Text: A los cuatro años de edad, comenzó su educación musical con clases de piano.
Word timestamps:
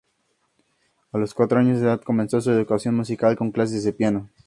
A 1.11 1.19
los 1.19 1.35
cuatro 1.35 1.59
años 1.59 1.77
de 1.79 1.85
edad, 1.85 2.01
comenzó 2.01 2.41
su 2.41 2.49
educación 2.49 2.95
musical 2.95 3.37
con 3.37 3.51
clases 3.51 3.83
de 3.83 3.93
piano. 3.93 4.31